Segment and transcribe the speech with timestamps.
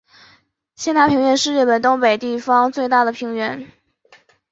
[0.75, 3.71] 仙台平原是日本东北地方最大的平原。